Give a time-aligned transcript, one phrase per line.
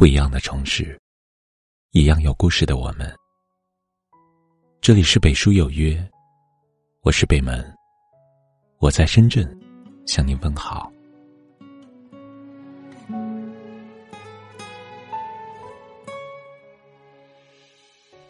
[0.00, 0.98] 不一样的城市，
[1.90, 3.14] 一样有故事的我们。
[4.80, 6.02] 这里是北书有约，
[7.02, 7.62] 我是北门，
[8.78, 9.46] 我在深圳
[10.06, 10.90] 向您问好。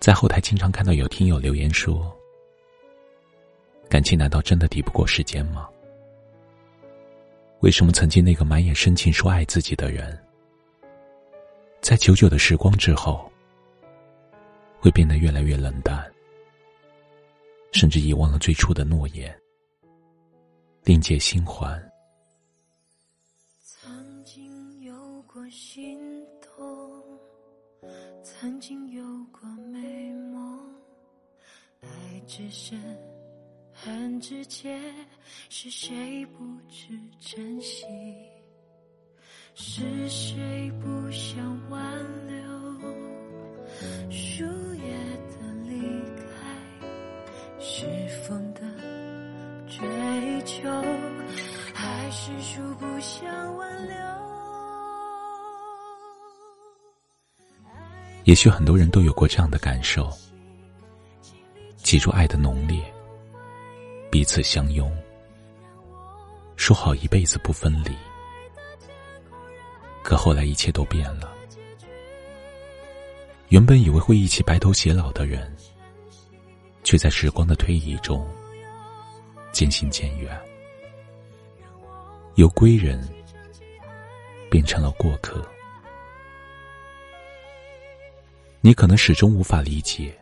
[0.00, 2.12] 在后台经常看到有听友留言说
[3.88, 5.68] ：“感情难道真的抵不过时间吗？
[7.60, 10.20] 为什么曾经那个满眼深情说爱自己的人，
[11.80, 13.30] 在久久的时光之后，
[14.78, 16.04] 会变得越来越冷淡，
[17.72, 19.36] 甚至遗忘了最初的诺言，
[20.84, 21.80] 另结新欢？”
[23.60, 25.98] 曾经有过心
[26.40, 27.02] 动，
[28.22, 29.02] 曾经有
[29.32, 30.60] 过美梦，
[31.80, 31.88] 爱。
[32.26, 32.76] 只是
[33.72, 34.80] 很直接，
[35.48, 37.84] 是谁不知珍惜？
[39.54, 41.38] 是谁不想
[41.70, 41.82] 挽
[42.26, 42.36] 留？
[44.10, 44.44] 树
[44.74, 44.92] 叶
[45.28, 45.80] 的离
[46.16, 46.24] 开，
[47.58, 47.86] 是
[48.26, 48.60] 风的
[49.68, 50.68] 追求，
[51.74, 53.96] 还是树不想挽留？
[58.24, 60.10] 也许很多人都有过这样的感受。
[61.76, 62.80] 记住爱的浓烈，
[64.10, 64.90] 彼此相拥，
[66.56, 67.90] 说好一辈子不分离。
[70.10, 71.32] 可后来一切都变了，
[73.50, 75.56] 原本以为会一起白头偕老的人，
[76.82, 78.28] 却在时光的推移中
[79.52, 80.36] 渐行渐远，
[82.34, 83.00] 由归人
[84.50, 85.48] 变成了过客。
[88.60, 90.12] 你可能始终无法理解。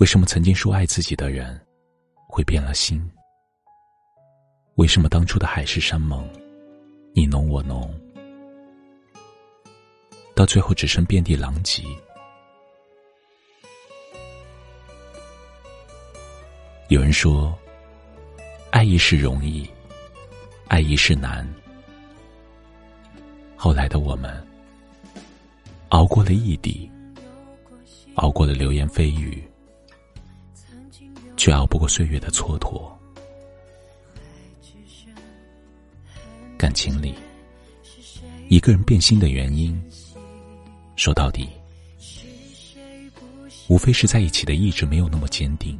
[0.00, 1.58] 为什么曾经说爱自己的人，
[2.28, 3.10] 会变了心？
[4.74, 6.28] 为什么当初的海誓山盟，
[7.14, 7.90] 你侬我侬，
[10.34, 11.82] 到最后只剩遍地狼藉？
[16.88, 17.56] 有人说，
[18.70, 19.68] 爱一世容易，
[20.68, 21.48] 爱一世难。
[23.56, 24.44] 后来的我们，
[25.90, 26.90] 熬过了异地，
[28.16, 29.42] 熬过了流言蜚语。
[31.36, 32.90] 却熬不过岁月的蹉跎。
[36.56, 37.14] 感情里，
[38.48, 39.78] 一个人变心的原因，
[40.96, 41.48] 说到底，
[43.68, 45.78] 无非是在一起的意志没有那么坚定，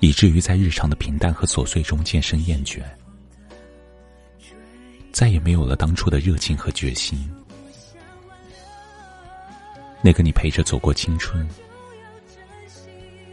[0.00, 2.80] 以至于在日常的平淡和琐碎中渐生厌倦，
[5.12, 7.18] 再也没有了当初的热情和决心。
[10.00, 11.46] 那个你陪着走过青春。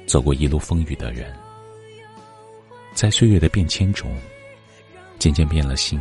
[0.08, 1.36] 走过一路风雨的人，
[2.94, 4.16] 在岁月的变迁中，
[5.18, 6.00] 渐渐变了心。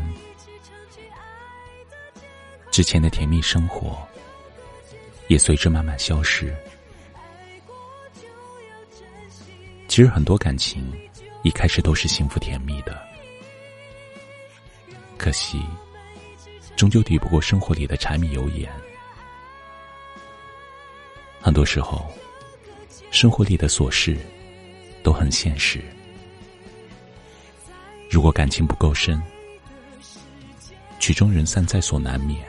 [2.74, 3.96] 之前的甜蜜生活，
[5.28, 6.52] 也随之慢慢消失。
[9.86, 10.92] 其实很多感情，
[11.44, 13.00] 一开始都是幸福甜蜜的，
[15.16, 15.62] 可惜，
[16.74, 18.68] 终究抵不过生活里的柴米油盐。
[21.40, 22.12] 很多时候。
[23.12, 24.18] 生活里的琐事
[25.00, 25.80] 都很现实，
[28.10, 29.22] 如果感情不够深，
[30.98, 32.44] 曲终人散在所难免。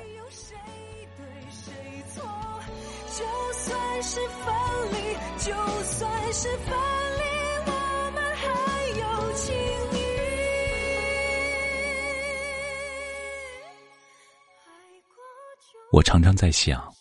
[15.92, 16.94] 我常常在想，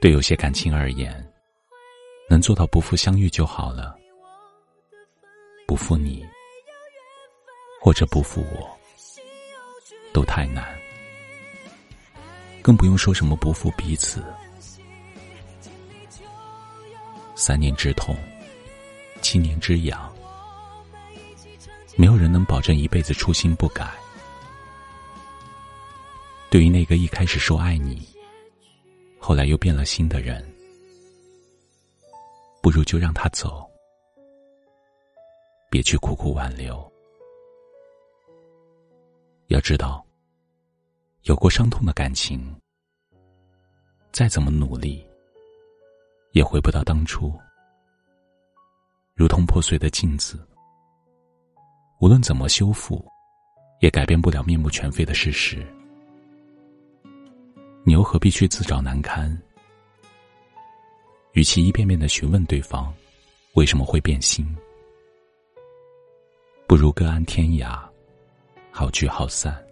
[0.00, 1.30] 对有些感情而言。
[2.26, 3.94] 能做到不负相遇就好了，
[5.66, 6.24] 不负你，
[7.82, 8.78] 或者不负我，
[10.10, 10.64] 都太难，
[12.62, 14.24] 更不用说什么不负彼此。
[17.34, 18.16] 三年之痛，
[19.20, 20.10] 七年之痒，
[21.94, 23.92] 没有人能保证一辈子初心不改。
[26.54, 28.06] 对于那个一开始说爱你，
[29.18, 30.40] 后来又变了心的人。
[32.62, 33.68] 不如就让他走，
[35.68, 36.88] 别去苦苦挽留。
[39.48, 40.06] 要知道，
[41.24, 42.54] 有过伤痛的感情，
[44.12, 45.04] 再怎么努力，
[46.34, 47.36] 也回不到当初。
[49.16, 50.38] 如同破碎的镜子，
[51.98, 53.04] 无论怎么修复，
[53.80, 55.66] 也改变不了面目全非的事实。
[57.86, 59.30] 你又何必去自找难堪？
[61.32, 62.94] 与其一遍遍的询问对方
[63.52, 64.46] 为什么会变心，
[66.66, 67.78] 不如各安天涯，
[68.70, 69.62] 好聚好散。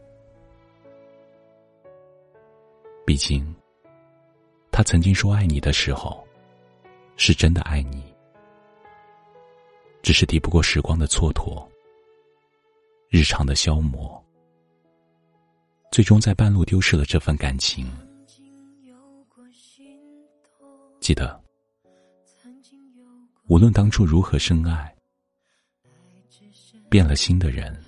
[3.07, 3.43] 毕竟，
[4.71, 6.23] 他曾经说爱你的时候，
[7.17, 8.15] 是真的爱你，
[10.03, 11.67] 只是抵不过时光的蹉跎，
[13.09, 14.23] 日常的消磨，
[15.93, 17.87] 最终在半路丢失了这份感情。
[21.01, 21.39] 记得，
[23.47, 24.97] 无论当初如何深爱，
[26.89, 27.79] 变了心的人，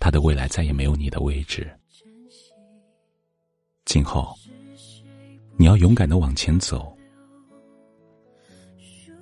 [0.00, 1.70] 他的未来再也没有你的位置。
[3.84, 4.36] 今后，
[5.56, 6.92] 你要勇敢的往前走，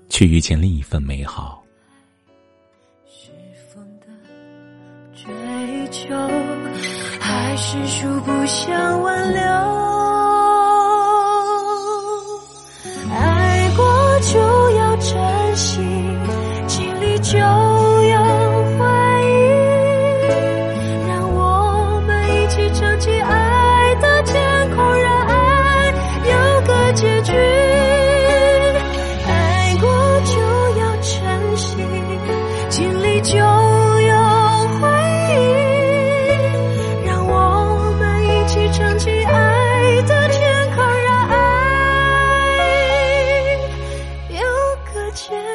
[0.08, 1.62] 去遇见另一份美好。
[5.14, 6.14] 追求，
[7.58, 9.42] 是属不想挽留。
[13.10, 14.38] 爱过就
[14.72, 15.80] 要珍惜
[16.66, 17.44] 经历就有
[18.76, 18.84] 回
[19.24, 19.38] 忆
[21.08, 25.94] 让我们一起撑起爱的天空让爱
[26.24, 27.32] 有个结局。
[29.26, 29.88] 爱过
[30.24, 30.36] 就
[30.78, 31.76] 要珍惜
[32.68, 33.55] 经历就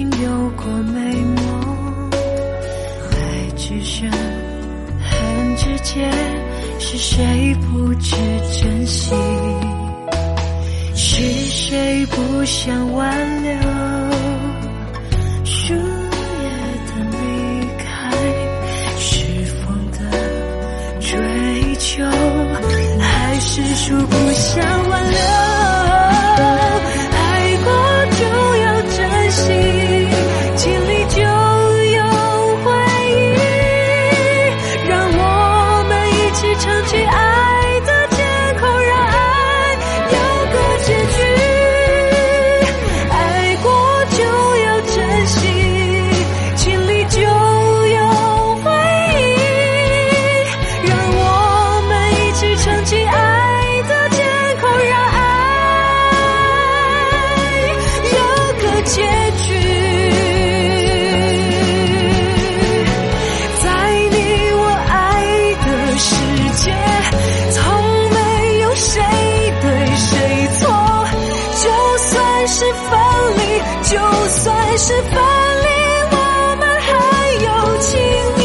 [0.00, 0.64] 经有过
[0.94, 2.10] 美梦，
[3.10, 3.14] 爱
[3.54, 6.10] 只剩恨之间。
[6.78, 8.16] 是谁不知
[8.50, 9.12] 珍惜？
[10.94, 13.52] 是谁不想挽留？
[15.44, 16.48] 树叶
[16.86, 18.10] 的离开，
[18.98, 19.98] 是风的
[20.98, 22.02] 追求，
[22.98, 24.64] 还是树不想
[74.82, 75.68] 是分离，
[76.10, 76.16] 我
[76.58, 76.88] 们还
[77.34, 77.48] 有
[77.82, 77.90] 情
[78.38, 78.42] 谊。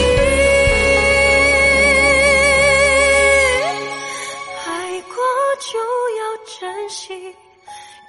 [4.68, 4.70] 爱
[5.16, 5.16] 过
[5.62, 5.80] 就
[6.20, 6.22] 要
[6.60, 6.60] 珍
[6.90, 7.34] 惜，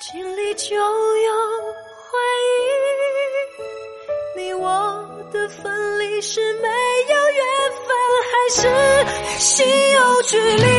[0.01, 1.31] 经历就有
[2.03, 2.19] 回
[2.51, 4.41] 忆。
[4.41, 4.67] 你我
[5.33, 6.69] 的分离是没
[7.09, 7.41] 有缘
[7.87, 7.89] 分，
[8.27, 8.59] 还是
[9.39, 10.76] 心有距离？